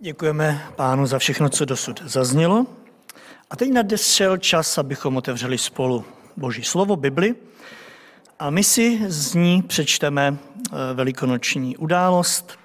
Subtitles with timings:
[0.00, 2.66] Děkujeme pánu za všechno, co dosud zaznělo.
[3.50, 6.04] A teď nadešel čas, abychom otevřeli spolu
[6.36, 7.34] Boží slovo, Bibli.
[8.38, 12.58] A my si z ní přečteme eh, velikonoční událost,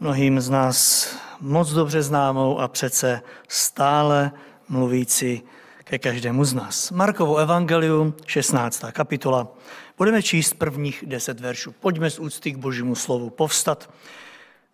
[0.00, 1.08] mnohým z nás
[1.40, 4.32] moc dobře známou a přece stále
[4.68, 5.42] mluvící
[5.84, 6.90] ke každému z nás.
[6.90, 8.84] Markovo evangelium, 16.
[8.92, 9.48] kapitola.
[9.98, 11.72] Budeme číst prvních deset veršů.
[11.72, 13.90] Pojďme z úcty k božímu slovu povstat.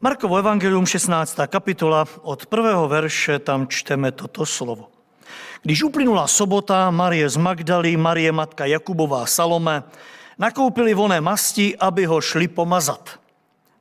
[0.00, 1.36] Markovo evangelium 16.
[1.48, 4.92] kapitola, od prvého verše tam čteme toto slovo.
[5.62, 9.82] Když uplynula sobota, Marie z Magdaly, Marie matka Jakubová Salome,
[10.38, 13.20] nakoupili voné masti, aby ho šli pomazat.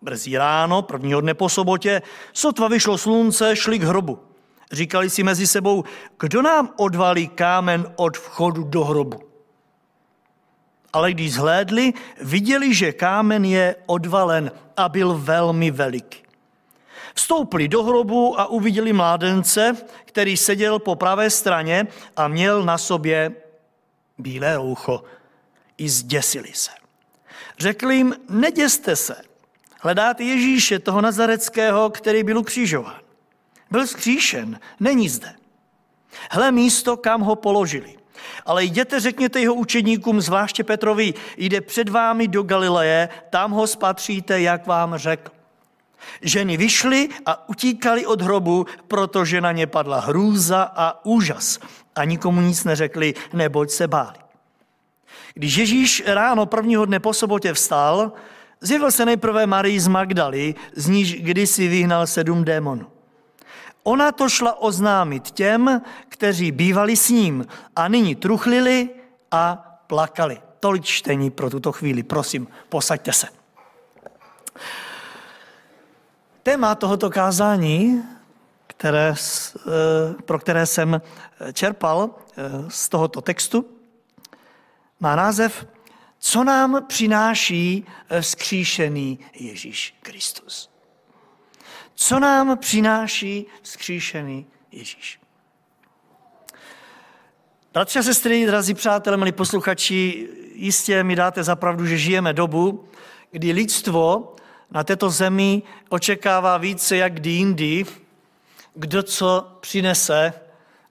[0.01, 2.01] Brzí ráno, prvního dne po sobotě,
[2.33, 4.19] sotva vyšlo slunce, šli k hrobu.
[4.71, 5.83] Říkali si mezi sebou,
[6.19, 9.34] kdo nám odvalí kámen od vchodu do hrobu.
[10.95, 16.19] Ale když zhlédli, viděli, že kámen je odvalen a byl velmi veliký.
[17.15, 23.31] Vstoupili do hrobu a uviděli mládence, který seděl po pravé straně a měl na sobě
[24.17, 25.03] bílé roucho.
[25.77, 26.71] I zděsili se.
[27.59, 29.15] Řekli jim, neděste se,
[29.81, 33.01] hledáte Ježíše, toho nazareckého, který byl ukřižován.
[33.71, 35.35] Byl skříšen, není zde.
[36.31, 38.04] Hle místo, kam ho položili.
[38.45, 44.41] Ale jděte, řekněte jeho učedníkům, zvláště Petrovi, jde před vámi do Galileje, tam ho spatříte,
[44.41, 45.31] jak vám řekl.
[46.21, 51.59] Ženy vyšly a utíkali od hrobu, protože na ně padla hrůza a úžas.
[51.95, 54.17] A nikomu nic neřekli, neboť se báli.
[55.33, 58.11] Když Ježíš ráno prvního dne po sobotě vstal,
[58.61, 62.94] zjevil se nejprve Marii z Magdaly, z níž kdysi vyhnal sedm démonů.
[63.87, 68.89] Ona to šla oznámit těm, kteří bývali s ním a nyní truchlili
[69.31, 69.55] a
[69.87, 70.41] plakali.
[70.59, 72.03] Tolik čtení pro tuto chvíli.
[72.03, 73.27] Prosím, posaďte se.
[76.43, 78.03] Téma tohoto kázání,
[78.67, 81.01] které, eh, pro které jsem
[81.53, 83.65] čerpal eh, z tohoto textu,
[84.99, 85.65] má název
[86.19, 87.85] Co nám přináší
[88.21, 90.74] vzkříšený Ježíš Kristus.
[91.95, 95.19] Co nám přináší vzkříšený Ježíš?
[97.73, 102.89] Bratři a sestry, drazí přátelé, milí posluchači, jistě mi dáte zapravdu, že žijeme dobu,
[103.31, 104.35] kdy lidstvo
[104.71, 107.85] na této zemi očekává více jak kdy jindy,
[108.75, 110.33] kdo co přinese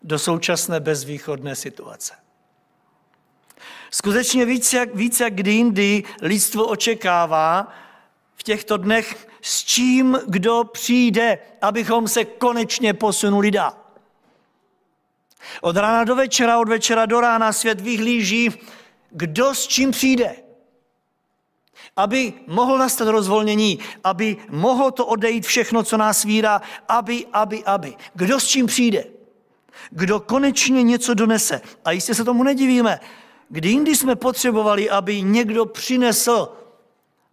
[0.03, 2.15] do současné bezvýchodné situace.
[3.91, 7.72] Skutečně více jak, více jak kdy jindy lidstvo očekává
[8.37, 13.75] v těchto dnech, s čím kdo přijde, abychom se konečně posunuli dál.
[15.61, 18.53] Od rána do večera, od večera do rána svět vyhlíží,
[19.11, 20.45] kdo s čím přijde
[21.97, 27.95] aby mohl nastat rozvolnění, aby mohlo to odejít všechno, co nás vírá, aby, aby, aby.
[28.15, 29.05] Kdo s čím přijde?
[29.91, 31.61] Kdo konečně něco donese?
[31.84, 33.01] A jistě se tomu nedivíme.
[33.49, 36.49] Kdy jindy jsme potřebovali, aby někdo přinesl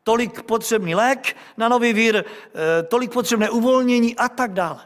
[0.03, 4.79] tolik potřebný lék na nový vír, eh, tolik potřebné uvolnění a tak dále.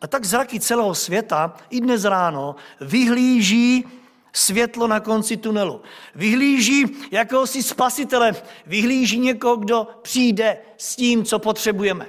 [0.00, 3.84] A tak zraky celého světa i dnes ráno vyhlíží
[4.32, 5.82] světlo na konci tunelu.
[6.14, 8.32] Vyhlíží jakéhosi spasitele,
[8.66, 12.06] vyhlíží někoho, kdo přijde s tím, co potřebujeme.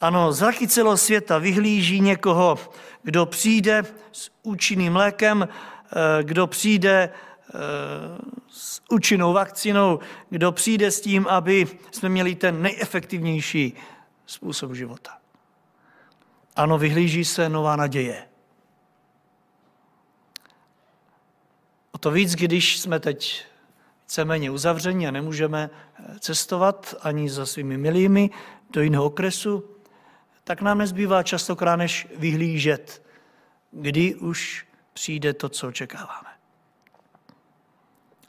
[0.00, 2.58] Ano, zraky celého světa vyhlíží někoho,
[3.02, 7.10] kdo přijde s účinným lékem, eh, kdo přijde
[8.48, 9.98] s účinnou vakcinou,
[10.30, 13.74] kdo přijde s tím, aby jsme měli ten nejefektivnější
[14.26, 15.18] způsob života.
[16.56, 18.32] Ano, vyhlíží se nová naděje.
[22.02, 23.44] to víc, když jsme teď
[24.02, 28.30] víceméně uzavření a nemůžeme eh, cestovat ani za svými milými
[28.70, 29.64] do jiného okresu,
[30.44, 33.02] tak nám nezbývá častokrát než vyhlížet,
[33.70, 36.31] kdy už přijde to, co očekáváme.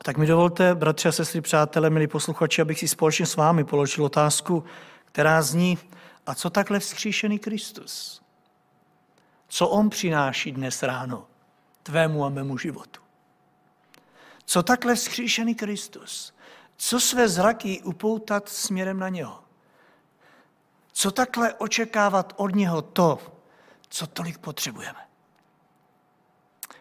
[0.05, 4.05] Tak mi dovolte, bratři a sestry, přátelé, milí posluchači, abych si společně s vámi položil
[4.05, 4.63] otázku,
[5.05, 5.77] která zní,
[6.25, 8.21] a co takhle vzkříšený Kristus?
[9.47, 11.27] Co on přináší dnes ráno
[11.83, 13.01] tvému a mému životu?
[14.45, 16.33] Co takhle vzkříšený Kristus?
[16.77, 19.39] Co své zraky upoutat směrem na něho?
[20.91, 23.19] Co takhle očekávat od něho to,
[23.89, 24.99] co tolik potřebujeme?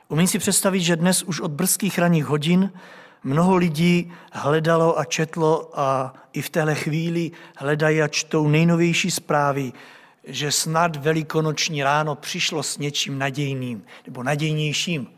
[0.09, 2.73] Umím si představit, že dnes už od brzkých ranních hodin
[3.25, 9.73] mnoho lidí hledalo a četlo a i v téhle chvíli hledají a čtou nejnovější zprávy,
[10.25, 15.09] že snad velikonoční ráno přišlo s něčím nadějným nebo nadějnějším.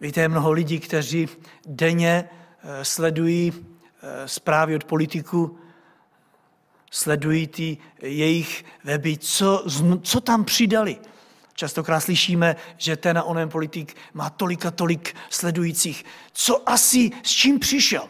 [0.00, 1.28] Víte, mnoho lidí, kteří
[1.66, 2.28] denně
[2.62, 5.58] eh, sledují eh, zprávy od politiků,
[6.90, 9.64] sledují ty jejich weby, co,
[10.02, 10.98] co tam přidali.
[11.58, 16.04] Častokrát slyšíme, že ten a onen politik má tolik a tolik sledujících.
[16.32, 18.08] Co asi, s čím přišel?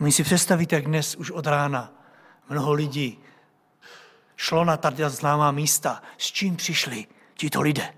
[0.00, 1.92] Umí si představit, jak dnes už od rána
[2.48, 3.18] mnoho lidí
[4.36, 6.02] šlo na tady známá místa.
[6.18, 7.94] S čím přišli tito lidé?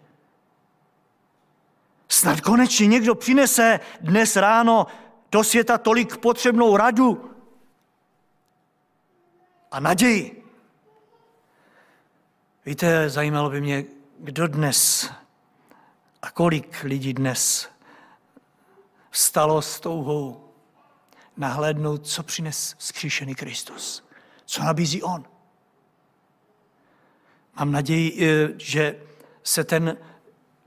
[2.08, 4.86] Snad konečně někdo přinese dnes ráno
[5.32, 7.30] do světa tolik potřebnou radu
[9.70, 10.43] a naději.
[12.66, 13.84] Víte, zajímalo by mě,
[14.18, 15.10] kdo dnes
[16.22, 17.68] a kolik lidí dnes
[19.10, 20.50] vstalo s touhou
[21.36, 24.04] nahlédnout, co přines skříšený Kristus,
[24.44, 25.24] co nabízí On.
[27.58, 28.96] Mám naději, eh, že
[29.42, 29.96] se ten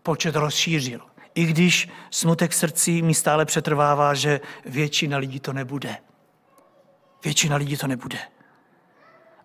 [0.04, 1.02] počet rozšířil.
[1.36, 5.98] I když smutek srdcí mi stále přetrvává, že většina lidí to nebude.
[7.24, 8.20] Většina lidí to nebude.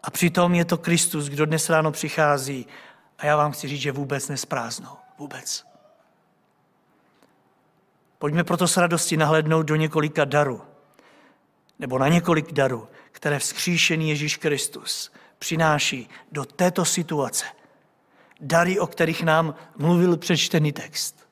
[0.03, 2.67] A přitom je to Kristus, kdo dnes ráno přichází.
[3.19, 4.97] A já vám chci říct, že vůbec nesprázdnou.
[5.19, 5.65] Vůbec.
[8.19, 10.63] Pojďme proto s radostí nahlednout do několika darů,
[11.79, 17.45] nebo na několik darů, které vzkříšený Ježíš Kristus přináší do této situace.
[18.41, 21.29] Dary, o kterých nám mluvil přečtený text.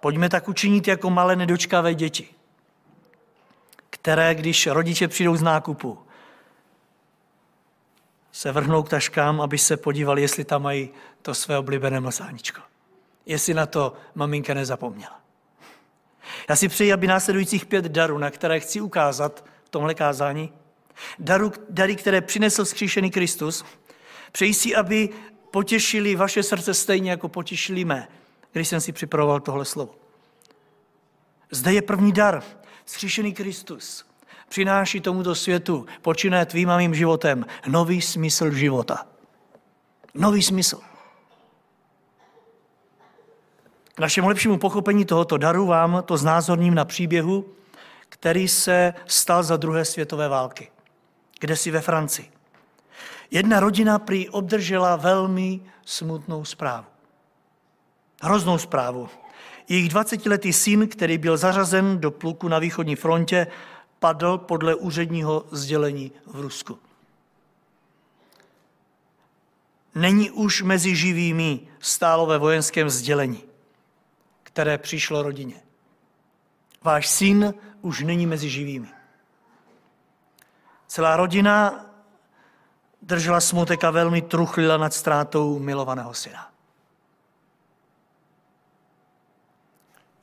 [0.00, 2.33] Pojďme tak učinit jako malé nedočkavé děti
[4.04, 5.98] které, když rodiče přijdou z nákupu,
[8.32, 10.90] se vrhnou k taškám, aby se podívali, jestli tam mají
[11.22, 12.60] to své oblíbené masáničko.
[13.26, 15.20] Jestli na to maminka nezapomněla.
[16.48, 20.52] Já si přeji, aby následujících pět darů, na které chci ukázat v tomhle kázání,
[21.18, 23.64] daru, dary, které přinesl skříšený Kristus,
[24.32, 25.08] přeji si, aby
[25.50, 28.08] potěšili vaše srdce stejně, jako potěšili mé,
[28.52, 29.94] když jsem si připravoval tohle slovo.
[31.50, 32.42] Zde je první dar,
[32.86, 34.04] Zkříšený Kristus
[34.48, 39.06] přináší tomuto světu, počínaje tvým a mým životem, nový smysl života.
[40.14, 40.80] Nový smysl.
[43.94, 47.46] K našemu lepšímu pochopení tohoto daru vám to znázorním na příběhu,
[48.08, 50.70] který se stal za druhé světové války,
[51.40, 52.30] kde si ve Francii.
[53.30, 56.86] Jedna rodina prý obdržela velmi smutnou zprávu.
[58.22, 59.08] Hroznou zprávu.
[59.68, 63.46] Jejich 20-letý syn, který byl zařazen do pluku na východní frontě,
[63.98, 66.78] padl podle úředního sdělení v Rusku.
[69.94, 73.44] Není už mezi živými stálo ve vojenském sdělení,
[74.42, 75.62] které přišlo rodině.
[76.82, 78.88] Váš syn už není mezi živými.
[80.86, 81.86] Celá rodina
[83.02, 86.53] držela smutek a velmi truchlila nad ztrátou milovaného syna.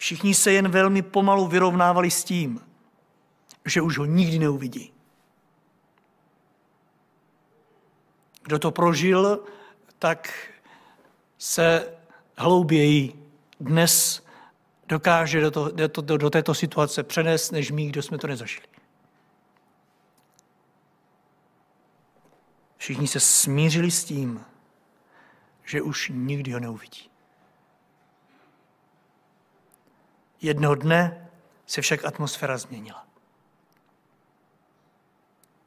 [0.02, 2.62] Všichni se jen velmi pomalu vyrovnávali s tím,
[3.66, 4.94] že už ho nikdy neuvidí.
[8.44, 9.44] Kdo to prožil,
[10.00, 10.50] tak
[11.38, 11.94] se
[12.38, 14.26] hlouběji dnes
[14.88, 18.68] dokáže do, to, do, do, do této situace přenést, než my, kdo jsme to nezažili.
[22.78, 24.46] Všichni se smířili s tím,
[25.66, 27.11] že už nikdy ho neuvidí.
[30.42, 31.30] Jednoho dne
[31.68, 33.08] se však atmosféra změnila.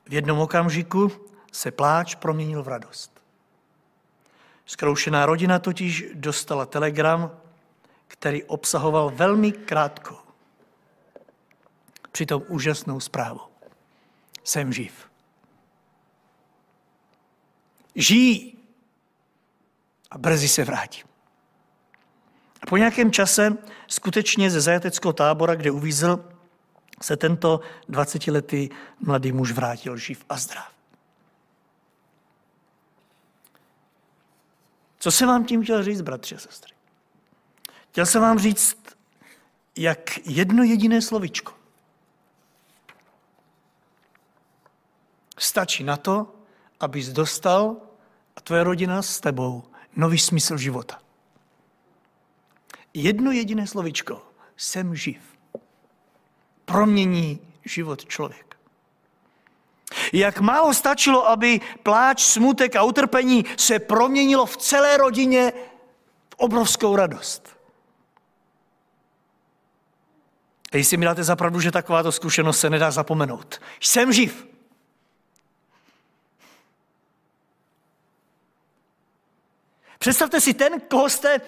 [0.07, 1.12] V jednom okamžiku
[1.52, 3.23] se pláč proměnil v radost.
[4.66, 7.40] Zkroušená rodina totiž dostala telegram,
[8.09, 10.19] který obsahoval velmi krátkou,
[12.12, 13.40] přitom úžasnou zprávu.
[14.45, 15.11] Jsem živ.
[17.95, 18.59] Žijí
[20.11, 21.13] a brzy se vrátím.
[22.64, 23.56] A po nějakém čase
[23.88, 26.25] skutečně ze zajateckého tábora, kde uvízl,
[27.02, 28.68] se tento 20-letý
[29.00, 30.73] mladý muž vrátil živ a zdrav.
[34.99, 36.75] Co jsem vám tím chtěl říct, bratři a sestry?
[37.90, 38.76] Chtěl jsem vám říct,
[39.76, 41.52] jak jedno jediné slovičko
[45.38, 46.35] stačí na to,
[46.80, 47.76] abys dostal
[48.37, 49.64] a tvoje rodina s tebou
[49.97, 51.04] nový smysl života.
[52.95, 54.23] Jedno jediné slovičko,
[54.57, 55.23] jsem živ,
[56.65, 58.57] promění život člověk.
[60.13, 65.53] Jak málo stačilo, aby pláč, smutek a utrpení se proměnilo v celé rodině
[66.31, 67.57] v obrovskou radost.
[70.73, 73.61] A jestli mi dáte zapravdu, že takováto zkušenost se nedá zapomenout.
[73.81, 74.47] Jsem živ.
[79.99, 81.41] Představte si ten, koho jste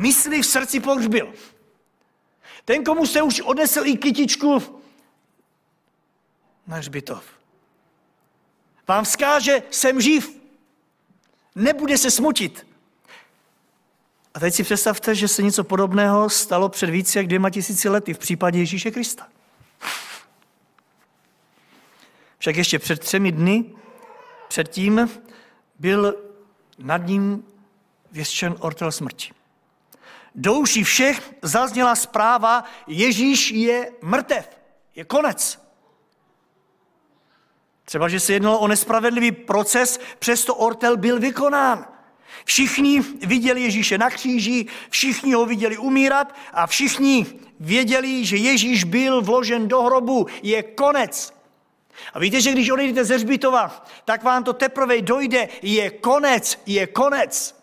[0.00, 1.32] mysli v srdci pohřbil.
[2.64, 4.80] Ten, komu se už odnesl i kytičku
[6.66, 7.24] na hřbitov.
[8.88, 10.40] Vám vzkáže, jsem živ.
[11.54, 12.66] Nebude se smutit.
[14.34, 18.14] A teď si představte, že se něco podobného stalo před více jak dvěma tisíci lety
[18.14, 19.28] v případě Ježíše Krista.
[22.38, 23.64] Však ještě před třemi dny
[24.48, 25.10] předtím
[25.78, 26.14] byl
[26.78, 27.44] nad ním
[28.12, 29.39] věštěn ortel smrti.
[30.34, 34.60] Do uší všech zazněla zpráva, Ježíš je mrtev,
[34.94, 35.70] je konec.
[37.84, 41.86] Třeba, že se jednalo o nespravedlivý proces, přesto ortel byl vykonán.
[42.44, 47.26] Všichni viděli Ježíše na kříži, všichni ho viděli umírat a všichni
[47.60, 50.26] věděli, že Ježíš byl vložen do hrobu.
[50.42, 51.34] Je konec.
[52.14, 55.48] A víte, že když odejdete ze Hřbitova, tak vám to teprve dojde.
[55.62, 57.59] Je konec, je konec.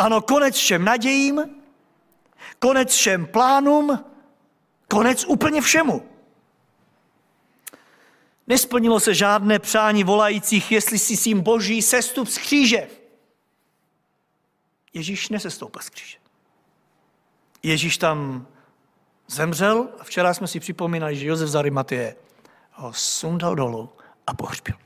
[0.00, 1.60] Ano, konec všem nadějím,
[2.58, 4.04] konec všem plánům,
[4.88, 6.08] konec úplně všemu.
[8.46, 12.88] Nesplnilo se žádné přání volajících, jestli si sím boží sestup z kříže.
[14.92, 16.18] Ježíš nesestoupil z kříže.
[17.62, 18.46] Ježíš tam
[19.26, 22.16] zemřel a včera jsme si připomínali, že Josef z Arimatie
[22.72, 23.90] ho sundal dolů
[24.26, 24.76] a pohřbil.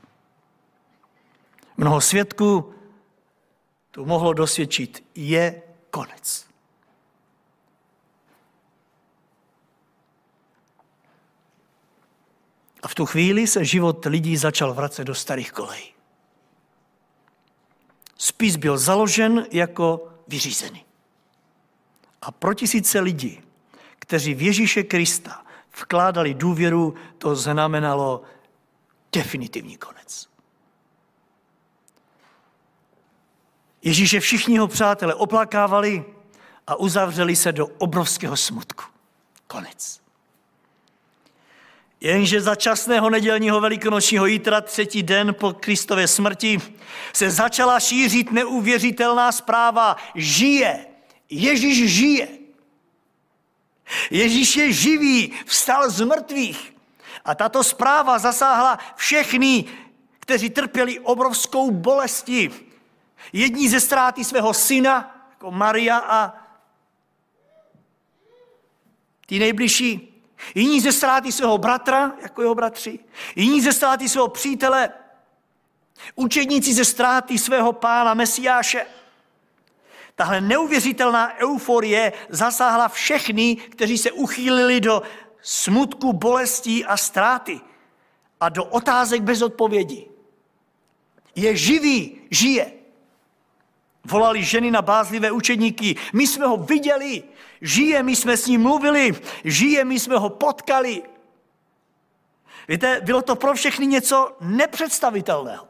[1.77, 2.74] Mnoho svědků
[3.95, 6.47] to mohlo dosvědčit, je konec.
[12.83, 15.93] A v tu chvíli se život lidí začal vracet do starých kolejí.
[18.17, 20.85] Spis byl založen jako vyřízený.
[22.21, 23.41] A pro tisíce lidí,
[23.99, 25.45] kteří v Ježíše Krista
[25.81, 28.21] vkládali důvěru, to znamenalo
[29.11, 30.34] definitivní konec.
[33.85, 36.05] Ježíše všichni jeho přátelé oplakávali
[36.67, 38.83] a uzavřeli se do obrovského smutku.
[39.47, 40.01] Konec.
[42.01, 46.57] Jenže za časného nedělního velikonočního jítra, třetí den po Kristově smrti,
[47.13, 49.97] se začala šířit neuvěřitelná zpráva.
[50.15, 50.85] Žije.
[51.29, 52.27] Ježíš žije.
[54.11, 56.75] Ježíš je živý, vstal z mrtvých.
[57.25, 59.65] A tato zpráva zasáhla všechny,
[60.19, 62.64] kteří trpěli obrovskou bolesti.
[63.33, 66.33] Jední ze ztráty svého syna, jako Maria a
[69.25, 70.15] ty nejbližší,
[70.55, 72.99] Jiní ze ztráty svého bratra, jako jeho bratři.
[73.35, 74.89] Jiní ze ztráty svého přítele.
[76.15, 78.85] Učedníci ze ztráty svého pána Mesiáše.
[80.15, 85.01] Tahle neuvěřitelná euforie zasáhla všechny, kteří se uchýlili do
[85.41, 87.61] smutku, bolestí a ztráty
[88.39, 90.07] a do otázek bez odpovědi.
[91.35, 92.71] Je živý, žije.
[94.05, 95.95] Volali ženy na bázlivé učedníky.
[96.13, 97.23] My jsme ho viděli,
[97.61, 101.03] žije, my jsme s ním mluvili, žije, my jsme ho potkali.
[102.67, 105.67] Víte, bylo to pro všechny něco nepředstavitelného.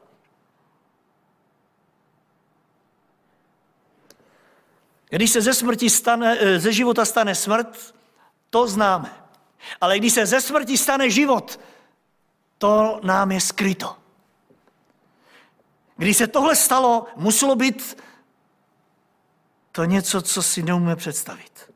[5.10, 7.96] Když se ze smrti stane, eh, ze života stane smrt,
[8.50, 9.14] to známe.
[9.82, 11.60] Ale když se ze smrti stane život,
[12.58, 13.96] to nám je skryto.
[15.98, 17.98] Když se tohle stalo, muselo být
[19.76, 21.72] to něco, co si neumíme představit.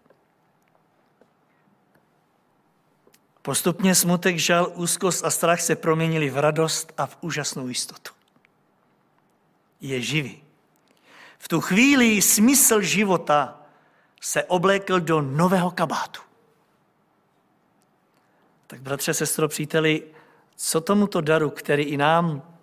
[3.41, 8.13] Postupně smutek, žal, úzkost a strach se proměnili v radost a v úžasnou jistotu.
[9.81, 10.43] Je živý.
[11.37, 13.61] V tu chvíli smysl života
[14.21, 16.21] se oblékl do nového kabátu.
[18.67, 20.03] Tak bratře, sestro, příteli,
[20.55, 22.57] co tomuto daru, který i nám,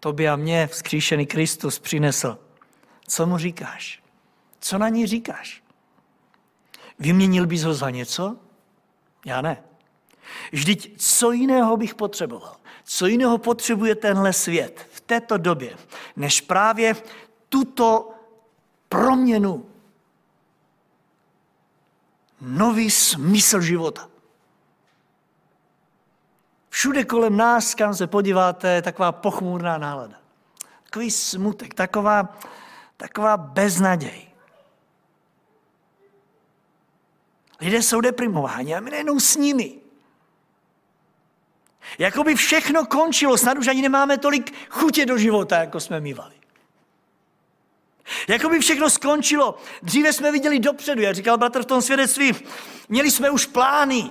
[0.00, 2.38] tobě a mně, vzkříšený Kristus přinesl,
[3.08, 4.00] co mu říkáš?
[4.60, 5.62] Co na ní říkáš?
[6.98, 8.36] Vyměnil bys ho za něco?
[9.26, 9.62] Já ne.
[10.52, 12.56] Vždyť co jiného bych potřeboval?
[12.84, 15.76] Co jiného potřebuje tenhle svět v této době,
[16.16, 16.96] než právě
[17.48, 18.10] tuto
[18.88, 19.66] proměnu,
[22.40, 24.08] nový smysl života.
[26.68, 30.16] Všude kolem nás, kam se podíváte, je taková pochmurná nálada.
[30.84, 32.38] Takový smutek, taková,
[32.96, 34.29] taková beznaděj.
[37.60, 39.74] Lidé jsou deprimováni a my nejenom s nimi.
[41.98, 46.34] Jakoby všechno končilo, snad už ani nemáme tolik chutě do života, jako jsme mývali.
[48.28, 49.58] Jakoby všechno skončilo.
[49.82, 52.32] Dříve jsme viděli dopředu, jak říkal bratr v tom svědectví,
[52.88, 54.10] měli jsme už plány.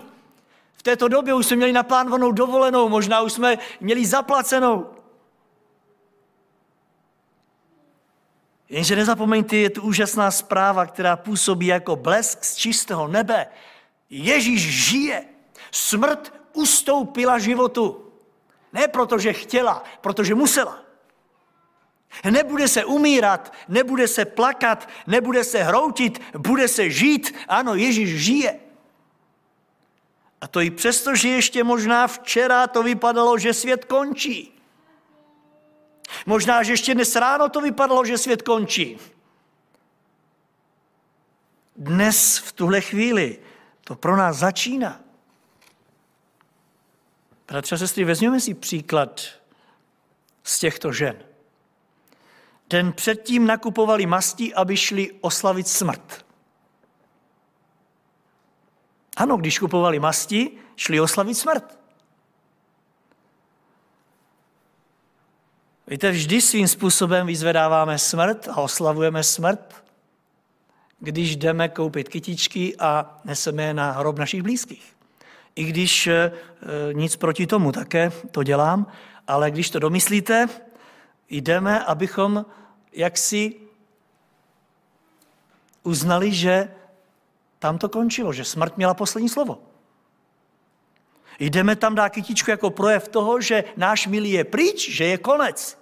[0.78, 4.90] V této době už jsme měli naplánovanou dovolenou, možná už jsme měli zaplacenou.
[8.70, 13.48] Jenže nezapomeňte, je tu úžasná zpráva, která působí jako blesk z čistého nebe.
[14.10, 15.26] Ježíš žije.
[15.72, 18.12] Smrt ustoupila životu.
[18.74, 20.80] Ne protože chtěla, protože musela.
[22.32, 27.36] Nebude se umírat, nebude se plakat, nebude se hroutit, bude se žít.
[27.48, 28.60] Ano, Ježíš žije.
[30.42, 34.59] A to i přesto, že ještě možná včera to vypadalo, že svět končí.
[36.26, 38.98] Možná, že ještě dnes ráno to vypadalo, že svět končí.
[41.76, 43.40] Dnes, v tuhle chvíli,
[43.84, 45.02] to pro nás začíná.
[47.48, 49.22] Bratře a sestry, vezměme si příklad
[50.44, 51.24] z těchto žen.
[52.70, 56.26] Den předtím nakupovali masti, aby šli oslavit smrt.
[59.18, 61.80] Ano, když kupovali masti, šli oslavit smrt.
[65.90, 69.84] Víte, vždy svým způsobem vyzvedáváme smrt a oslavujeme smrt,
[71.00, 74.96] když jdeme koupit kytičky a neseme je na hrob našich blízkých.
[75.56, 76.32] I když e,
[76.94, 78.88] nic proti tomu také to dělám,
[79.28, 80.50] ale když to domyslíte,
[81.30, 82.46] jdeme, abychom
[82.94, 83.56] jaksi
[85.84, 86.72] uznali, že
[87.60, 89.58] tam to končilo, že smrt měla poslední slovo.
[91.40, 95.79] Jdeme tam dát kytičku jako projev toho, že náš milý je pryč, že je konec,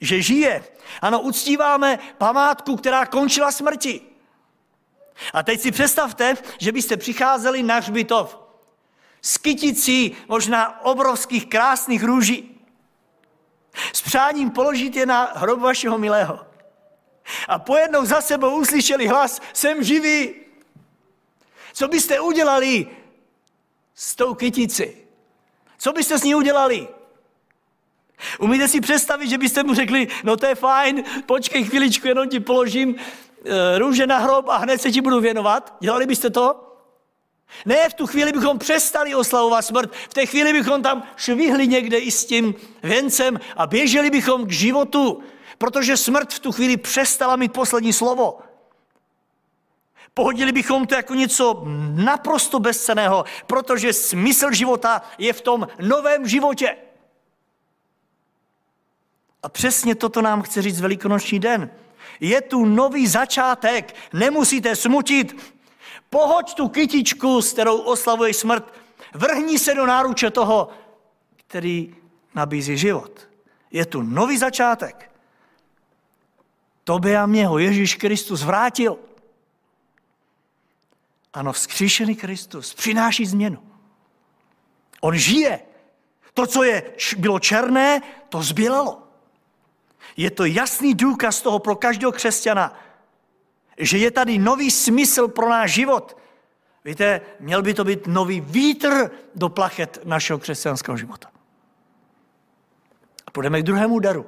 [0.00, 0.64] že žije.
[1.00, 4.00] Ano, uctíváme památku, která končila smrti.
[5.32, 8.38] A teď si představte, že byste přicházeli na hřbitov
[9.22, 12.60] s kyticí možná obrovských krásných růží.
[13.92, 16.46] S přáním položit je na hrob vašeho milého.
[17.48, 20.34] A pojednou za sebou uslyšeli hlas, jsem živý.
[21.72, 22.86] Co byste udělali
[23.94, 25.06] s tou kytici?
[25.78, 26.88] Co byste s ní udělali?
[28.38, 32.40] Umíte si představit, že byste mu řekli, no to je fajn, počkej chviličku, jenom ti
[32.40, 35.76] položím e, růže na hrob a hned se ti budu věnovat?
[35.80, 36.60] Dělali byste to?
[37.66, 41.98] Ne, v tu chvíli bychom přestali oslavovat smrt, v té chvíli bychom tam švihli někde
[41.98, 45.22] i s tím věncem a běželi bychom k životu,
[45.58, 48.38] protože smrt v tu chvíli přestala mít poslední slovo.
[50.14, 51.62] Pohodili bychom to jako něco
[51.94, 56.76] naprosto bezceného, protože smysl života je v tom novém životě.
[59.44, 61.70] A přesně toto nám chce říct Velikonoční den.
[62.20, 65.54] Je tu nový začátek, nemusíte smutit.
[66.10, 68.74] Pohoď tu kytičku, s kterou oslavuješ smrt.
[69.14, 70.68] Vrhni se do náruče toho,
[71.36, 71.96] který
[72.34, 73.28] nabízí život.
[73.70, 75.10] Je tu nový začátek.
[76.84, 78.98] Tobě a mě ho Ježíš Kristus vrátil.
[81.34, 83.58] Ano, vzkříšený Kristus přináší změnu.
[85.00, 85.60] On žije.
[86.34, 89.03] To, co je, bylo černé, to zbělalo.
[90.16, 92.78] Je to jasný důkaz toho pro každého křesťana,
[93.78, 96.16] že je tady nový smysl pro náš život.
[96.84, 101.30] Víte, měl by to být nový vítr do plachet našeho křesťanského života.
[103.26, 104.26] A půjdeme k druhému daru.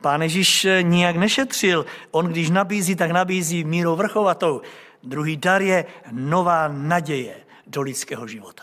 [0.00, 1.86] Pán Ježíš nijak nešetřil.
[2.10, 4.60] On, když nabízí, tak nabízí mírou vrchovatou.
[5.02, 8.62] Druhý dar je nová naděje do lidského života.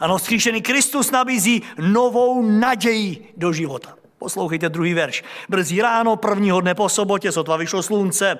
[0.00, 4.01] Ano, skříšený Kristus nabízí novou naději do života.
[4.22, 5.24] Poslouchejte druhý verš.
[5.48, 8.38] Brzy ráno prvního dne po sobotě, sotva vyšlo slunce,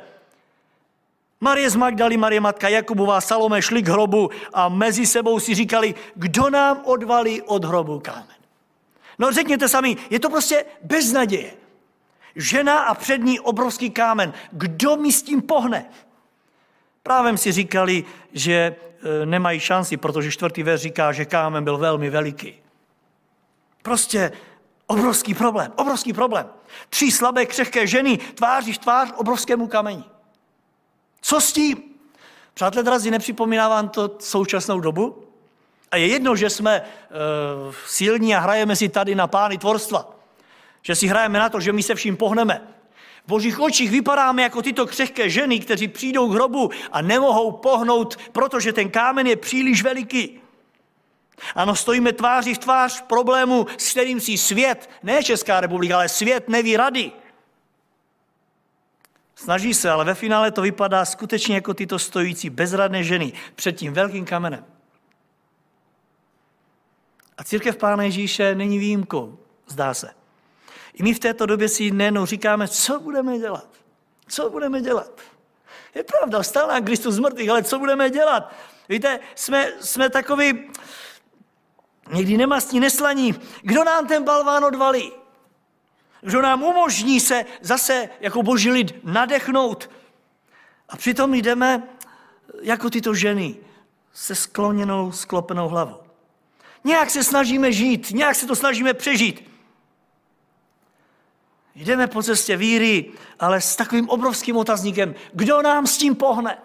[1.41, 5.95] Marie z Magdaly, Marie matka Jakubová, Salome šli k hrobu a mezi sebou si říkali,
[6.15, 8.39] kdo nám odvalí od hrobu kámen.
[9.19, 11.53] No řekněte sami, je to prostě beznaděje.
[12.37, 14.33] Žena a před ní obrovský kámen.
[14.53, 15.85] Kdo mi s tím pohne?
[17.03, 22.11] Právem si říkali, že e, nemají šanci, protože čtvrtý ver říká, že kámen byl velmi
[22.11, 22.55] veliký.
[23.83, 24.33] Prostě
[24.87, 26.47] obrovský problém, obrovský problém.
[26.89, 30.05] Tři slabé křehké ženy tváří v tvář obrovskému kameni.
[31.21, 31.83] Co s tím?
[32.55, 35.25] Přátelé drazí, nepřipomíná vám to současnou dobu?
[35.91, 36.83] A je jedno, že jsme e,
[37.87, 40.17] silní a hrajeme si tady na pány tvorstva.
[40.83, 42.63] Že si hrajeme na to, že my se vším pohneme.
[43.25, 48.17] V božích očích vypadáme jako tyto křehké ženy, kteří přijdou k hrobu a nemohou pohnout,
[48.33, 50.42] protože ten kámen je příliš veliký.
[51.55, 56.49] Ano, stojíme tváří v tvář problému, s kterým si svět, ne Česká republika, ale svět
[56.49, 57.13] neví rady.
[59.35, 63.93] Snaží se, ale ve finále to vypadá skutečně jako tyto stojící bezradné ženy před tím
[63.93, 64.65] velkým kamenem.
[67.39, 70.11] A církev Pána Ježíše není výjimkou, zdá se.
[70.95, 73.69] I my v této době si nejenom říkáme, co budeme dělat.
[74.29, 75.21] Co budeme dělat?
[75.95, 78.53] Je pravda, vstal nám Kristus mrtvých, ale co budeme dělat?
[78.89, 80.71] Víte, jsme, jsme takový
[82.11, 83.35] někdy nemastní, neslaní.
[83.63, 85.13] Kdo nám ten balván odvalí?
[86.21, 89.91] Kdo nám umožní se zase jako boží lid nadechnout.
[90.89, 91.83] A přitom jdeme
[92.63, 93.57] jako tyto ženy
[94.13, 96.03] se skloněnou, sklopenou hlavou.
[96.85, 99.53] Nějak se snažíme žít, nějak se to snažíme přežít.
[101.75, 106.59] Jdeme po cestě víry, ale s takovým obrovským otazníkem, kdo nám s tím pohne?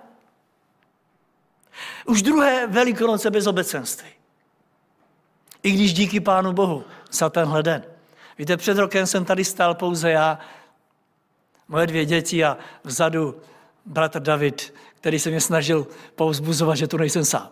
[2.06, 4.16] Už druhé velikonoce bez obecenství.
[5.67, 7.84] I když díky Pánu Bohu za tenhle den.
[8.38, 10.39] Víte, před rokem jsem tady stál pouze já,
[11.67, 13.41] moje dvě děti a vzadu
[13.86, 17.49] bratr David, který se mě snažil pouzbuzovat, že tu nejsem sám.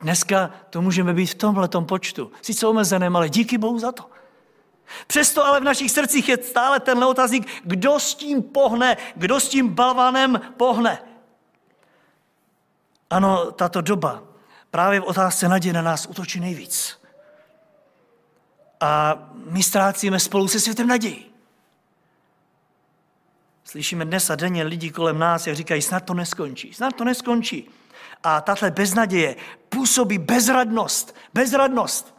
[0.00, 2.32] Dneska to můžeme být v tomhle počtu.
[2.42, 4.04] Sice omezeném, ale díky Bohu za to.
[5.06, 9.48] Přesto ale v našich srdcích je stále ten otazník, kdo s tím pohne, kdo s
[9.48, 11.02] tím balvanem pohne.
[13.10, 14.28] Ano, tato doba
[14.70, 17.00] právě v otázce naděje na nás utočí nejvíc.
[18.80, 19.18] A
[19.50, 21.28] my ztrácíme spolu se světem naději.
[23.64, 27.70] Slyšíme dnes a denně lidi kolem nás, jak říkají, snad to neskončí, snad to neskončí.
[28.22, 29.36] A tahle beznaděje
[29.68, 32.14] působí bezradnost, bezradnost.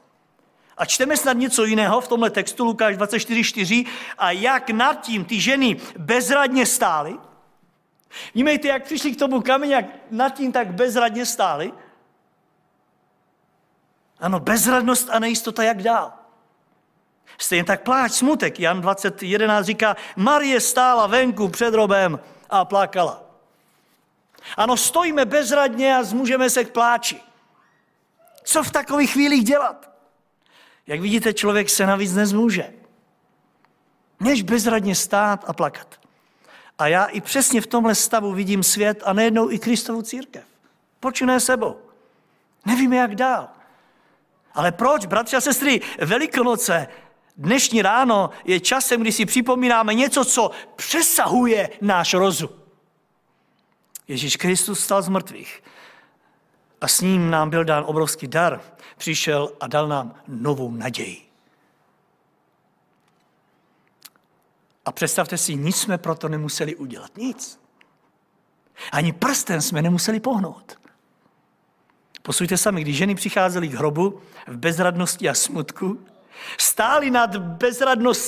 [0.78, 3.86] A čteme snad něco jiného v tomhle textu Lukáš 24.4
[4.18, 7.18] a jak nad tím ty ženy bezradně stály.
[8.34, 11.72] Vnímejte, jak přišli k tomu kameni, jak nad tím tak bezradně stály.
[14.20, 16.14] Ano, bezradnost a nejistota, jak dál.
[17.38, 18.60] Stejně tak pláč, smutek.
[18.60, 23.24] Jan 20.11 říká, Marie stála venku před robem a plakala.
[24.58, 27.22] Ano, stojíme bezradně a zmůžeme se k pláči.
[28.44, 29.92] Co v takových chvílích dělat?
[30.88, 32.74] Jak vidíte, člověk se navíc nezmůže.
[34.20, 36.00] Než bezradně stát a plakat.
[36.80, 40.44] A já i přesně v tomhle stavu vidím svět a nejednou i Kristovu církev.
[41.00, 41.82] Počíné sebou.
[42.66, 43.50] Nevíme, jak dál.
[44.60, 46.88] Ale proč, bratři a sestry, Velikonoce,
[47.38, 52.50] dnešní ráno je časem, kdy si připomínáme něco, co přesahuje náš rozum.
[54.08, 55.64] Ježíš Kristus stal z mrtvých
[56.82, 58.62] a s ním nám byl dán obrovský dar.
[58.98, 61.22] Přišel a dal nám novou naději.
[64.86, 67.18] A představte si, nic jsme proto nemuseli udělat.
[67.18, 67.60] Nic.
[68.92, 70.89] Ani prsten jsme nemuseli pohnout.
[72.22, 76.06] Posujte sami, když ženy přicházely k hrobu v bezradnosti a smutku,
[76.58, 77.38] stály nad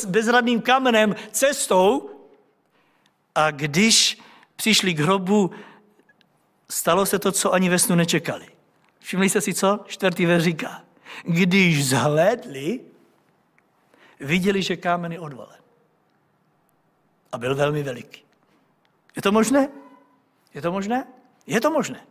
[0.08, 2.10] bezradným kamenem cestou
[3.36, 4.22] a když
[4.56, 5.52] přišli k hrobu,
[6.70, 8.48] stalo se to, co ani ve snu nečekali.
[9.00, 9.80] Všimli jste si co?
[9.88, 10.84] Čtvrtý ver říká.
[11.24, 12.80] Když zhlédli,
[14.20, 15.60] viděli, že kámen je odvalen.
[17.32, 18.24] A byl velmi veliký.
[19.16, 19.70] Je to možné?
[20.54, 21.08] Je to možné?
[21.48, 22.08] Je to možné.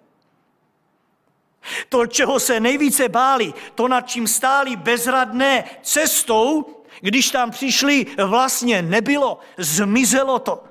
[1.88, 6.66] To, čeho se nejvíce báli, to, nad čím stáli bezradné cestou,
[7.00, 9.38] když tam přišli, vlastně nebylo.
[9.58, 10.64] Zmizelo to.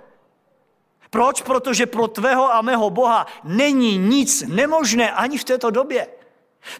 [1.09, 1.41] Proč?
[1.41, 6.07] Protože pro tvého a mého Boha není nic nemožné ani v této době.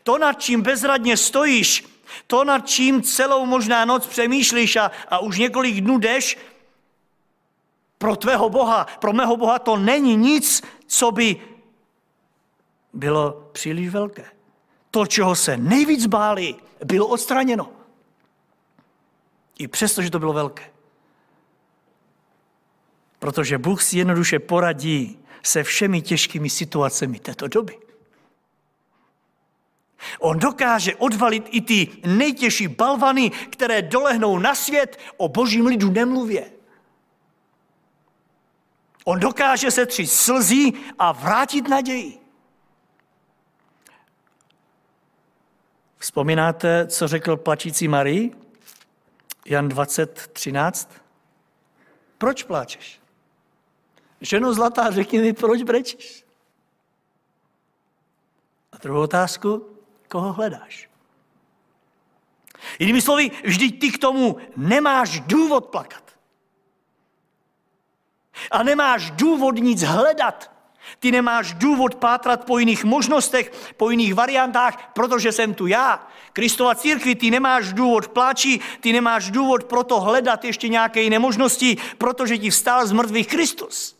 [0.04, 1.86] To, nad čím bezradně stojíš,
[2.28, 6.38] to, nad čím celou možná noc přemýšlíš a, a už několik dnů jdeš,
[7.98, 11.42] pro tvého Boha, pro mého Boha to není nic, co by
[12.94, 14.26] bylo příliš velké.
[14.92, 17.72] To, čeho se nejvíc báli, bylo odstraněno.
[19.60, 20.72] I přesto, že to bylo velké.
[23.20, 27.80] Protože Bůh si jednoduše poradí se všemi těžkými situacemi této doby.
[30.20, 36.52] On dokáže odvalit i ty nejtěžší balvany, které dolehnou na svět, o božím lidu nemluvě.
[39.06, 42.29] On dokáže se tři slzí a vrátit naději.
[46.00, 48.36] Vzpomínáte, co řekl plačící Marii?
[49.46, 50.92] Jan 20, 13.
[52.18, 53.02] Proč pláčeš?
[54.22, 56.26] Ženo zlatá, řekni mi, proč brečíš?
[58.72, 59.70] A druhou otázku,
[60.08, 60.90] koho hledáš?
[62.80, 66.04] Jinými slovy, vždyť ty k tomu nemáš důvod plakat.
[68.52, 70.52] A nemáš důvod nic hledat.
[71.00, 76.08] Ty nemáš důvod pátrat po jiných možnostech, po jiných variantách, protože jsem tu já.
[76.34, 81.78] Kristova církvi, ty nemáš důvod pláči, ty nemáš důvod proto hledat ještě nějaké jiné možnosti,
[81.98, 84.00] protože ti vstal z mrtvých Kristus.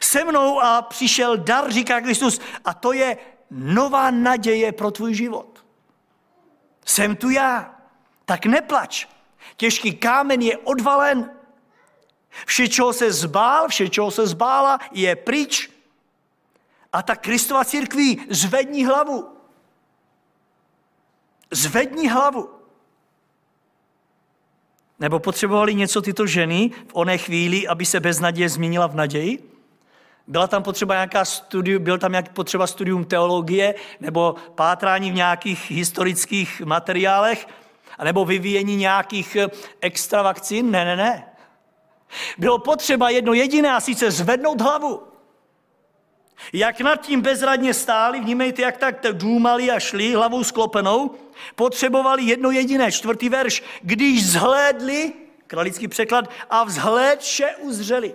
[0.00, 3.16] Se mnou a přišel dar, říká Kristus, a to je
[3.50, 5.64] nová naděje pro tvůj život.
[6.84, 7.74] Jsem tu já,
[8.24, 9.06] tak neplač.
[9.56, 11.37] Těžký kámen je odvalen,
[12.46, 15.70] Vše, čeho se zbál, vše, čeho se zbála, je pryč.
[16.92, 19.28] A ta Kristova církví zvedni hlavu.
[21.50, 22.50] Zvedni hlavu.
[24.98, 29.54] Nebo potřebovali něco tyto ženy v oné chvíli, aby se bez naděje změnila v naději?
[30.26, 35.70] Byla tam potřeba nějaká studium, byl tam nějaký potřeba studium teologie nebo pátrání v nějakých
[35.70, 37.48] historických materiálech,
[38.04, 39.48] nebo vyvíjení nějakých eh,
[39.80, 40.70] extra vakcín?
[40.70, 41.24] Ne, ne, ne.
[42.38, 45.02] Bylo potřeba jedno jediné a sice zvednout hlavu.
[46.52, 51.14] Jak nad tím bezradně stáli, vnímejte, jak tak důmali a šli hlavou sklopenou,
[51.54, 55.12] potřebovali jedno jediné, čtvrtý verš, když zhlédli,
[55.46, 58.14] kralický překlad, a vzhlédše uzřeli.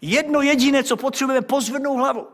[0.00, 2.26] Jedno jediné, co potřebujeme, pozvednout hlavu.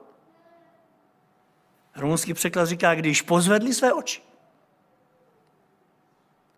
[1.96, 4.22] Rumunský překlad říká, když pozvedli své oči.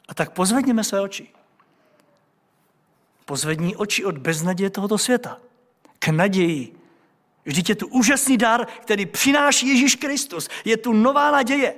[0.08, 1.35] A tak pozvedněme své oči.
[3.26, 5.38] Pozvední oči od beznaděje tohoto světa
[5.98, 6.76] k naději.
[7.44, 10.48] Vždyť je tu úžasný dar, který přináší Ježíš Kristus.
[10.64, 11.74] Je tu nová naděje.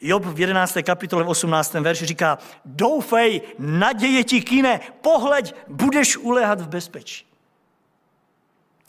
[0.00, 0.78] Job v 11.
[0.82, 1.74] kapitole v 18.
[1.74, 7.26] verši říká, doufej, naděje ti kine, pohleď, budeš uléhat v bezpečí.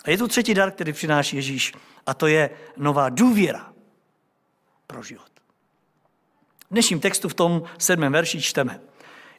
[0.04, 1.74] A je tu třetí dar, který přináší Ježíš,
[2.06, 3.74] a to je nová důvěra
[4.88, 5.32] pro život.
[6.70, 8.82] V dnešním textu v tom sedmém verši čteme.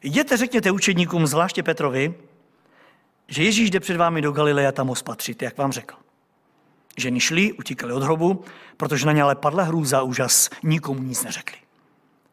[0.03, 2.13] Jděte, řekněte učedníkům, zvláště Petrovi,
[3.27, 5.95] že Ježíš jde před vámi do Galileja tam ho spatřit, jak vám řekl.
[6.97, 8.43] Ženy šly, utíkali od hrobu,
[8.77, 11.57] protože na ně ale padla hrůza a úžas, nikomu nic neřekli,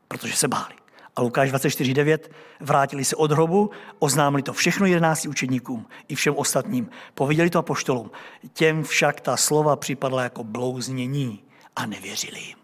[0.08, 0.74] protože se báli.
[1.16, 2.18] A Lukáš 24.9
[2.60, 6.90] vrátili se od hrobu, oznámili to všechno jedenácti učedníkům i všem ostatním.
[7.14, 8.10] Pověděli to apoštolům.
[8.52, 11.42] Těm však ta slova připadla jako blouznění
[11.76, 12.58] a nevěřili jim.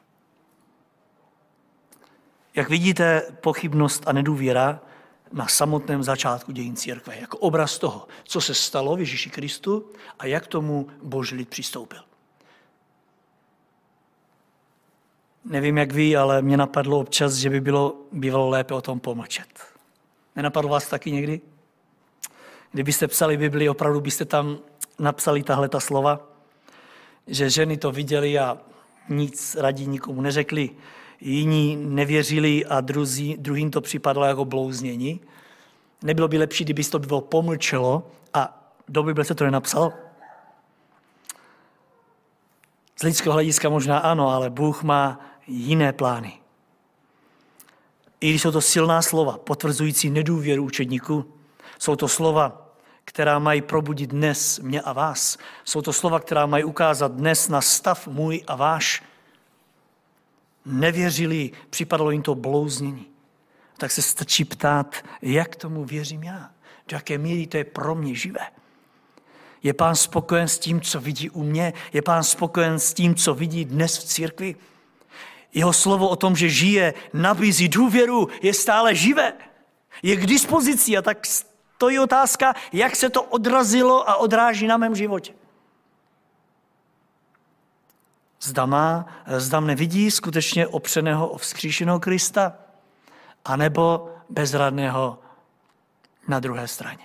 [2.54, 4.80] Jak vidíte, pochybnost a nedůvěra
[5.32, 10.26] na samotném začátku dějin církve, jako obraz toho, co se stalo v Ježíši Kristu a
[10.26, 12.00] jak tomu boží lid přistoupil.
[15.44, 19.46] Nevím, jak vy, ale mě napadlo občas, že by bylo bývalo lépe o tom pomlčet.
[20.36, 21.40] Nenapadlo vás taky někdy?
[22.72, 24.58] Kdybyste psali Bibli, opravdu byste tam
[24.98, 26.28] napsali tahle ta slova,
[27.26, 28.58] že ženy to viděli a
[29.08, 30.70] nic radí nikomu neřekli,
[31.20, 35.20] jiní nevěřili a druzí, druhým to připadlo jako blouznění.
[36.02, 39.92] Nebylo by lepší, kdyby to bylo pomlčelo a do Bible se to nenapsal?
[42.98, 46.32] Z lidského hlediska možná ano, ale Bůh má jiné plány.
[48.20, 51.32] I když jsou to silná slova, potvrzující nedůvěru učedníků,
[51.78, 52.66] jsou to slova,
[53.04, 55.38] která mají probudit dnes mě a vás.
[55.64, 59.02] Jsou to slova, která mají ukázat dnes na stav můj a váš.
[60.66, 63.06] Nevěřili, připadalo jim to blouznění.
[63.78, 66.50] Tak se stačí ptát, jak tomu věřím já.
[66.88, 68.46] Do jaké míry to je pro mě živé.
[69.62, 71.72] Je pán spokojen s tím, co vidí u mě?
[71.92, 74.56] Je pán spokojen s tím, co vidí dnes v církvi?
[75.54, 79.32] Jeho slovo o tom, že žije, nabízí důvěru, je stále živé.
[80.02, 81.26] Je k dispozici a tak
[81.78, 85.32] to je otázka, jak se to odrazilo a odráží na mém životě.
[88.40, 92.52] Zda má, zda mne vidí skutečně opřeného o vzkříšeného Krista,
[93.44, 95.18] anebo bezradného
[96.28, 97.04] na druhé straně.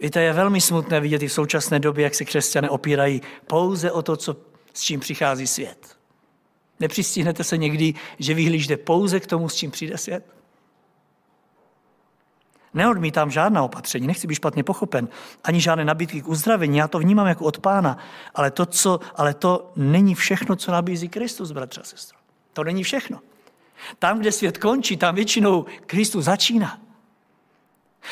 [0.00, 4.02] Víte, je velmi smutné vidět i v současné době, jak se křesťané opírají pouze o
[4.02, 4.36] to, co,
[4.74, 5.96] s čím přichází svět.
[6.80, 10.37] Nepřistihnete se někdy, že vyhlížíte pouze k tomu, s čím přijde svět?
[12.74, 15.08] Neodmítám žádná opatření, nechci být špatně pochopen,
[15.44, 17.98] ani žádné nabídky k uzdravení, já to vnímám jako od pána,
[18.34, 22.18] ale to, co, ale to není všechno, co nabízí Kristus, bratře a sestro.
[22.52, 23.20] To není všechno.
[23.98, 26.78] Tam, kde svět končí, tam většinou Kristus začíná.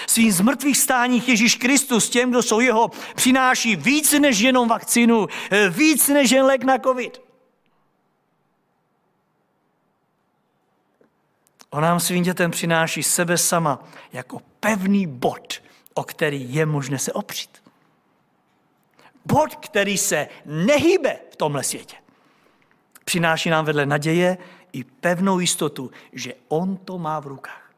[0.07, 5.27] Svým zmrtvých stáních Ježíš Kristus těm, kdo jsou jeho, přináší víc než jenom vakcínu,
[5.71, 7.26] víc než jen lék na covid.
[11.71, 15.63] On nám svým dětem přináší sebe sama jako pevný bod,
[15.95, 17.63] o který je možné se opřít.
[19.25, 21.97] Bod, který se nehybe v tomhle světě.
[23.05, 24.39] Přináší nám vedle naděje
[24.73, 27.73] i pevnou jistotu, že on to má v rukách.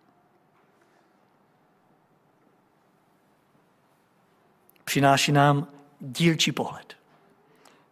[4.84, 5.66] Přináší nám
[6.00, 6.96] dílčí pohled.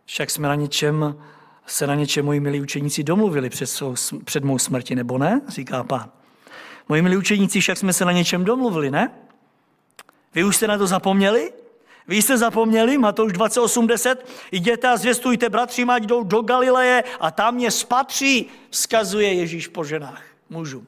[0.05, 1.23] Však jsme na něčem
[1.67, 5.41] se na něčem moji milí učeníci domluvili před, svou, před mou smrti, nebo ne?
[5.49, 6.11] Říká pán.
[6.89, 9.11] Moji milí učeníci, však jsme se na něčem domluvili, ne?
[10.35, 11.53] Vy už jste na to zapomněli?
[12.09, 14.17] Vy jste zapomněli, Matouš 28.10,
[14.53, 19.85] jděte a zvěstujte bratři, ať jdou do Galileje a tam mě spatří, vzkazuje Ježíš po
[19.85, 20.87] ženách, mužům.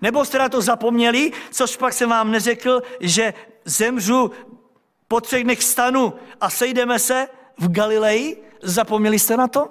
[0.00, 3.34] Nebo jste na to zapomněli, což pak jsem vám neřekl, že
[3.64, 4.30] zemřu,
[5.08, 8.47] po třech dnech stanu a sejdeme se v Galileji?
[8.62, 9.68] Zapomněli jste na to?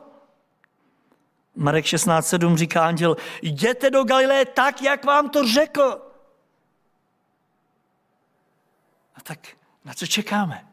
[1.56, 6.08] Marek 16.7 říká anděl, jděte do Galileje tak, jak vám to řekl.
[9.28, 9.48] tak
[9.86, 10.68] na co čekáme?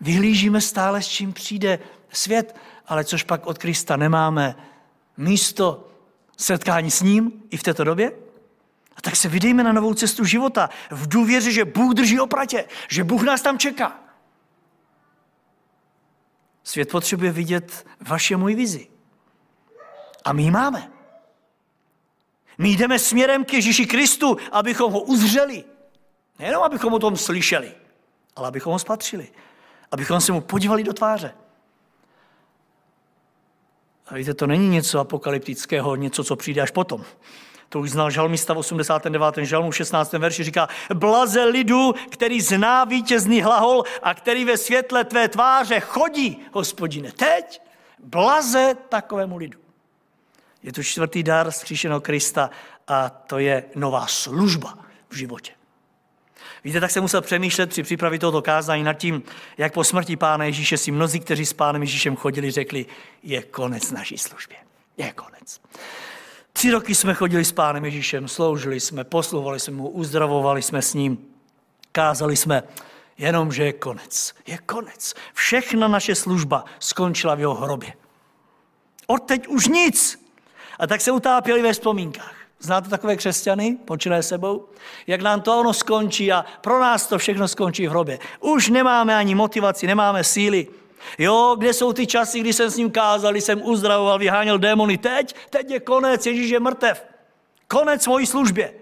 [0.00, 1.78] Vyhlížíme stále, s čím přijde
[2.12, 4.56] svět, ale což pak od Krista nemáme
[5.16, 5.88] místo
[6.36, 8.12] setkání s ním i v této době?
[8.96, 13.04] A tak se vydejme na novou cestu života v důvěře, že Bůh drží opratě, že
[13.04, 14.03] Bůh nás tam čeká.
[16.64, 18.88] Svět potřebuje vidět vaše můj vizi.
[20.24, 20.92] A my ji máme.
[22.58, 25.64] My jdeme směrem k Ježíši Kristu, abychom ho uzřeli.
[26.38, 27.74] Nejenom abychom o tom slyšeli,
[28.36, 29.28] ale abychom ho spatřili.
[29.90, 31.34] Abychom se mu podívali do tváře.
[34.06, 37.04] A víte, to není něco apokalyptického, něco, co přijde až potom.
[37.74, 39.36] To už znal žalmista v 89.
[39.36, 40.12] žalmu v 16.
[40.12, 46.38] verši říká, blaze lidu, který zná vítězný hlahol a který ve světle tvé tváře chodí,
[46.52, 47.12] hospodine.
[47.12, 47.60] Teď
[47.98, 49.58] blaze takovému lidu.
[50.62, 52.50] Je to čtvrtý dar zkříšeného Krista
[52.88, 55.52] a to je nová služba v životě.
[56.64, 59.22] Víte, tak jsem musel přemýšlet při přípravě tohoto kázání nad tím,
[59.58, 62.86] jak po smrti Pána Ježíše si mnozí, kteří s Pánem Ježíšem chodili, řekli,
[63.22, 64.56] je konec naší službě.
[64.96, 65.60] Je konec.
[66.56, 70.94] Tři roky jsme chodili s Pánem Ježíšem, sloužili jsme, posluhovali jsme mu, uzdravovali jsme s
[70.94, 71.18] ním,
[71.92, 72.62] kázali jsme,
[73.18, 74.34] jenom, že je konec.
[74.46, 75.14] Je konec.
[75.32, 77.92] Všechna naše služba skončila v jeho hrobě.
[79.06, 80.24] Odteď už nic.
[80.78, 82.34] A tak se utápěli ve vzpomínkách.
[82.60, 84.68] Znáte takové křesťany, počínaje sebou?
[85.06, 88.18] Jak nám to ono skončí a pro nás to všechno skončí v hrobě.
[88.40, 90.68] Už nemáme ani motivaci, nemáme síly.
[91.18, 94.98] Jo, kde jsou ty časy, kdy jsem s ním kázal, jsem uzdravoval, vyháněl démony.
[94.98, 97.04] Teď, teď je konec, Ježíš je mrtev.
[97.68, 98.74] Konec mojí službě.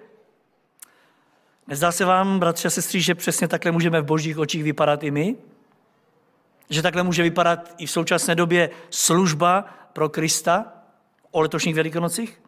[1.66, 5.11] Nezdá se vám, bratři a sestry, že přesně takhle můžeme v božích očích vypadat i
[5.11, 5.37] my?
[6.70, 10.72] Že takhle může vypadat i v současné době služba pro Krista
[11.30, 12.40] o letošních velikonocích?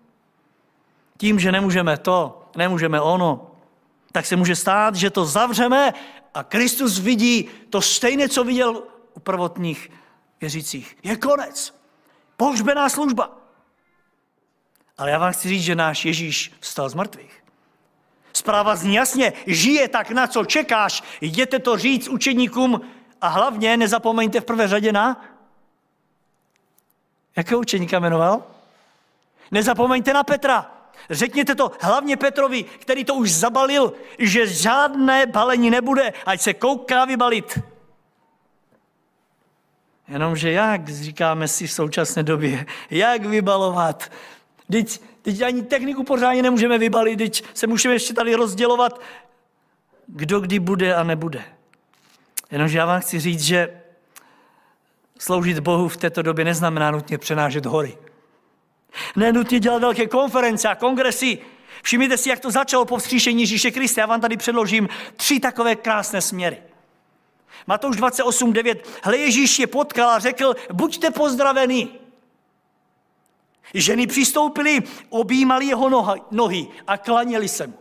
[1.19, 3.51] Tím, že nemůžeme to, nemůžeme ono,
[4.13, 5.95] tak se může stát, že to zavřeme
[6.35, 8.83] a Kristus vidí to stejné, co viděl
[9.15, 9.91] u prvotních
[10.41, 10.97] věřících.
[11.03, 11.75] Je konec.
[12.37, 13.39] Pohřbená služba.
[14.99, 17.45] Ale já vám chci říct, že náš Ježíš vstal z mrtvých.
[18.33, 22.81] Zpráva zní jasně, žije tak, na co čekáš, jděte to říct učeníkům
[23.21, 25.25] a hlavně nezapomeňte v prvé řadě na...
[27.37, 28.43] Jakého učeníka jmenoval?
[29.51, 30.71] Nezapomeňte na Petra.
[31.11, 37.05] Řekněte to hlavně Petrovi, který to už zabalil, že žádné balení nebude, ať se kouká
[37.05, 37.59] vybalit.
[40.15, 44.13] Jenomže jak, říkáme si v současné době, jak vybalovat?
[44.71, 49.01] Teď, teď ani techniku pořádně nemůžeme vybalit, teď se můžeme ještě tady rozdělovat,
[50.07, 51.43] kdo kdy bude a nebude.
[52.51, 53.81] Jenomže já vám chci říct, že
[55.19, 57.99] sloužit Bohu v této době neznamená nutně přenášet hory.
[59.17, 61.39] Nenutně dělat velké konference a kongresy.
[61.83, 64.01] Všimněte si, jak to začalo po vzkříšení Ježíše Krista.
[64.01, 66.74] Já vám tady předložím tři takové krásné směry.
[67.67, 68.77] Matouš 28.9.
[69.03, 71.89] Hle, Ježíš je potkal a řekl, buďte pozdraveni.
[73.75, 77.79] Ženy přistoupily, objímali jeho nohy a klaněli se mu.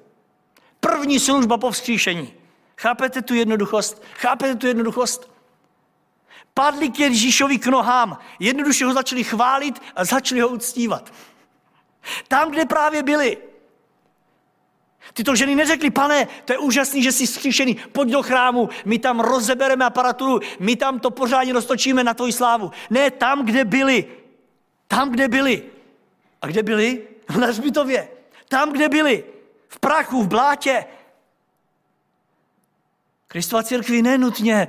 [0.79, 2.33] První služba po vzkříšení.
[2.77, 4.03] Chápete tu jednoduchost?
[4.15, 5.33] Chápete tu jednoduchost?
[6.53, 11.13] Padli k Ježíšovi k nohám, jednoduše ho začali chválit a začali ho uctívat.
[12.27, 13.37] Tam, kde právě byli.
[15.13, 19.19] Tyto ženy neřekly, pane, to je úžasný, že jsi zkříšený, pojď do chrámu, my tam
[19.19, 22.71] rozebereme aparaturu, my tam to pořádně roztočíme na tvoji slávu.
[22.89, 24.05] Ne, tam, kde byli.
[24.87, 25.63] Tam, kde byli.
[26.41, 27.07] A kde byli?
[27.39, 28.07] Na zbytově.
[28.47, 29.23] Tam, kde byli.
[29.67, 30.85] V prachu, v blátě.
[33.27, 34.67] Kristova církvi nenutně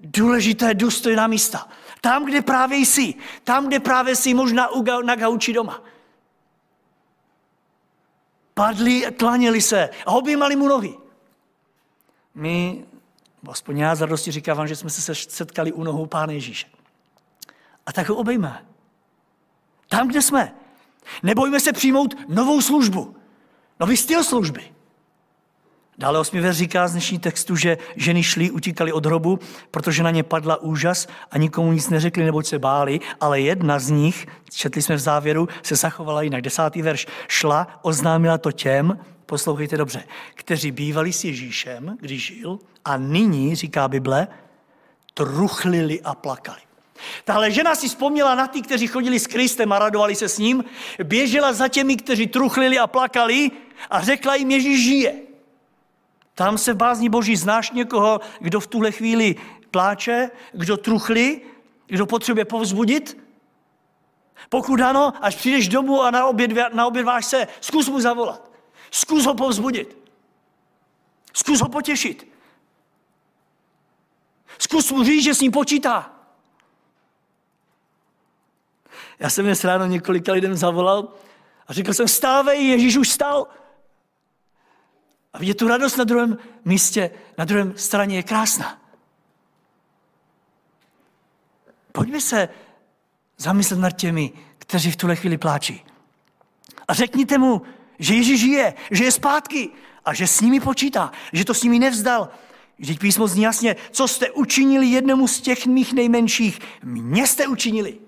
[0.00, 1.68] důležité důstojná místa.
[2.00, 3.14] Tam, kde právě jsi.
[3.44, 4.68] Tam, kde právě jsi možná
[5.04, 5.82] na gauči doma.
[8.54, 10.94] Padli, klaněli se a objímali mu nohy.
[12.34, 12.84] My,
[13.48, 16.66] aspoň já z radosti říkám že jsme se setkali u nohou Pána Ježíše.
[17.86, 18.66] A tak ho obejme.
[19.88, 20.54] Tam, kde jsme.
[21.22, 23.16] Nebojme se přijmout novou službu.
[23.80, 24.73] Nový styl služby.
[25.98, 29.38] Dále osmý verš říká z dnešní textu, že ženy šly, utíkali od hrobu,
[29.70, 33.90] protože na ně padla úžas a nikomu nic neřekli, neboť se báli, ale jedna z
[33.90, 36.42] nich, četli jsme v závěru, se zachovala jinak.
[36.42, 42.96] Desátý verš šla, oznámila to těm, poslouchejte dobře, kteří bývali s Ježíšem, když žil, a
[42.96, 44.28] nyní, říká Bible,
[45.14, 46.60] truchlili a plakali.
[47.24, 50.64] Tahle žena si vzpomněla na ty, kteří chodili s Kristem a radovali se s ním,
[51.04, 53.50] běžela za těmi, kteří truchlili a plakali
[53.90, 55.14] a řekla jim, Ježíš žije.
[56.34, 59.36] Tam se v bázní boží znáš někoho, kdo v tuhle chvíli
[59.70, 61.40] pláče, kdo truchlí,
[61.86, 63.24] kdo potřebuje povzbudit?
[64.48, 68.50] Pokud ano, až přijdeš domů a na, oběd, na obědváš se, zkus mu zavolat.
[68.90, 69.98] Zkus ho povzbudit.
[71.32, 72.28] Zkus ho potěšit.
[74.58, 76.10] Zkus mu říct, že s ním počítá.
[79.18, 81.08] Já jsem dnes ráno několika lidem zavolal
[81.66, 83.46] a řekl jsem, stávej, Ježíš už stal.
[85.34, 88.82] A vidět tu radost na druhém místě, na druhém straně je krásná.
[91.92, 92.48] Pojďme se
[93.36, 95.84] zamyslet nad těmi, kteří v tuhle chvíli pláčí.
[96.88, 97.62] A řekněte mu,
[97.98, 99.70] že Ježíš žije, že je zpátky
[100.04, 102.28] a že s nimi počítá, že to s nimi nevzdal.
[102.78, 107.98] Vždyť písmo zní jasně, co jste učinili jednomu z těch mých nejmenších, mě jste učinili.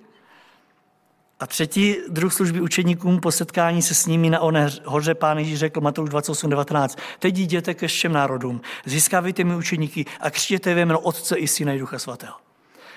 [1.40, 5.58] A třetí druh služby učeníkům po setkání se s nimi na oné hoře pán Ježíš
[5.58, 6.98] řekl Matouš 28.19.
[7.18, 11.72] Teď jděte ke všem národům, získávejte mi učeníky a křtěte ve jméno Otce i Syna
[11.72, 12.34] i Ducha Svatého.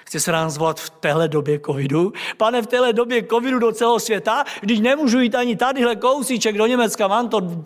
[0.06, 2.14] Chci se nám zvolat v téhle době covidu.
[2.38, 6.66] Pane, v téhle době covidu do celého světa, když nemůžu jít ani tadyhle kousíček do
[6.66, 7.64] Německa, mám to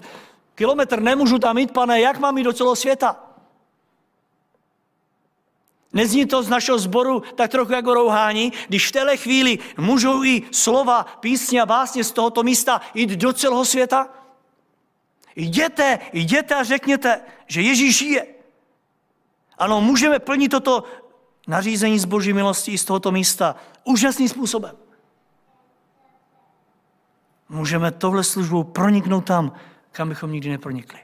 [0.56, 3.33] kilometr, nemůžu tam jít, pane, jak mám jít do celého světa?
[5.94, 10.42] Nezní to z našeho sboru tak trochu jako rouhání, když v téhle chvíli můžou i
[10.52, 14.10] slova, písně a básně z tohoto místa jít do celého světa?
[15.36, 18.26] Jděte, jděte a řekněte, že Ježíš je.
[19.58, 20.84] Ano, můžeme plnit toto
[21.48, 24.76] nařízení z boží milosti z tohoto místa úžasným způsobem.
[27.50, 29.54] Můžeme tohle službu proniknout tam,
[29.92, 31.00] kam bychom nikdy nepronikli.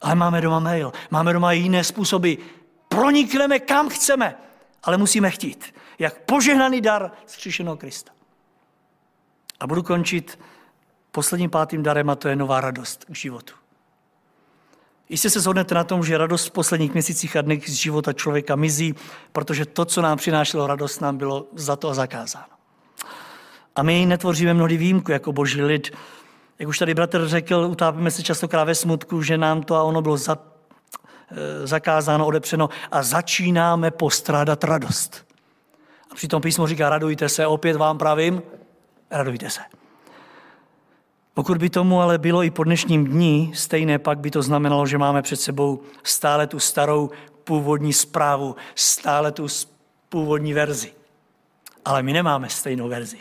[0.00, 2.34] Ale máme doma mail, máme doma jiné způsoby.
[2.94, 4.36] Pronikneme kam chceme,
[4.82, 5.74] ale musíme chtít.
[5.98, 8.12] Jak požehnaný dar zkříšeného Krista.
[9.60, 10.38] A budu končit
[11.10, 13.54] posledním pátým darem a to je nová radost k životu.
[15.08, 18.56] Jistě se shodnete na tom, že radost v posledních měsících a dnech z života člověka
[18.56, 18.94] mizí,
[19.32, 22.54] protože to, co nám přinášelo radost, nám bylo za to zakázáno.
[23.76, 25.90] A my netvoříme mnohdy výjimku jako boží lid.
[26.58, 30.02] Jak už tady bratr řekl, utápíme se častokrát ve smutku, že nám to a ono
[30.02, 30.38] bylo za,
[31.64, 35.26] zakázáno, odepřeno a začínáme postrádat radost.
[36.10, 38.42] A přitom písmo říká, radujte se, opět vám pravím,
[39.10, 39.60] radujte se.
[41.34, 44.98] Pokud by tomu ale bylo i po dnešním dní stejné, pak by to znamenalo, že
[44.98, 47.10] máme před sebou stále tu starou
[47.44, 49.46] původní zprávu, stále tu
[50.08, 50.92] původní verzi.
[51.84, 53.18] Ale my nemáme stejnou verzi.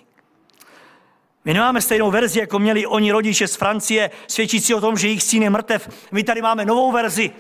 [1.45, 5.23] My nemáme stejnou verzi, jako měli oni rodiče z Francie, svědčící o tom, že jejich
[5.23, 5.89] syn je mrtev.
[6.11, 7.31] My tady máme novou verzi.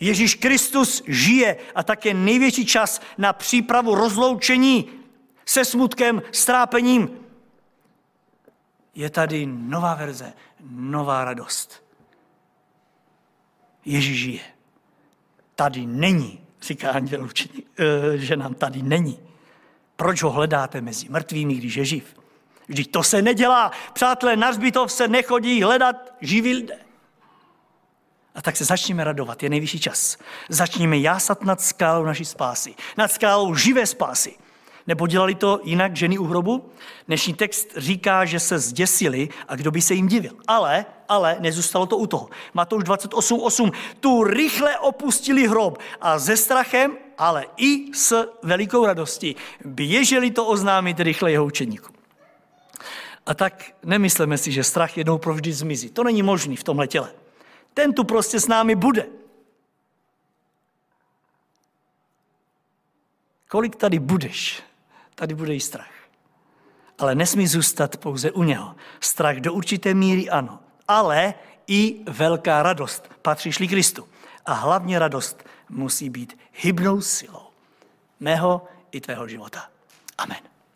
[0.00, 4.88] Ježíš Kristus žije a také největší čas na přípravu rozloučení
[5.46, 7.10] se smutkem, strápením,
[8.94, 10.32] je tady nová verze,
[10.70, 11.84] nová radost.
[13.84, 14.40] Ježíš žije.
[15.54, 17.28] Tady není, říká anděl
[17.78, 19.18] eh, že nám tady není.
[19.96, 22.16] Proč ho hledáte mezi mrtvými, když je živ?
[22.68, 23.70] Vždyť to se nedělá.
[23.92, 24.52] Přátelé, na
[24.86, 26.78] se nechodí hledat živí lidé.
[28.34, 30.16] A tak se začněme radovat, je nejvyšší čas.
[30.48, 34.34] Začněme jásat nad skálou naší spásy, nad skálou živé spásy.
[34.86, 36.70] Nebo dělali to jinak ženy u hrobu?
[37.06, 40.32] Dnešní text říká, že se zděsili a kdo by se jim divil.
[40.48, 42.28] Ale, ale nezůstalo to u toho.
[42.54, 43.72] Matouš 28.8.
[44.00, 51.00] Tu rychle opustili hrob a ze strachem, ale i s velikou radostí běželi to oznámit
[51.00, 51.96] rychle jeho učeníkům.
[53.26, 55.90] A tak nemyslíme si, že strach jednou provždy zmizí.
[55.90, 57.10] To není možný v tomhle těle.
[57.74, 59.06] Ten tu prostě s námi bude.
[63.48, 64.62] Kolik tady budeš,
[65.14, 65.94] tady bude i strach.
[66.98, 68.74] Ale nesmí zůstat pouze u něho.
[69.00, 71.34] Strach do určité míry ano, ale
[71.66, 74.08] i velká radost patříš-li Kristu.
[74.46, 77.46] A hlavně radost musí být hybnou silou
[78.20, 79.70] mého i tvého života.
[80.18, 80.53] Amen.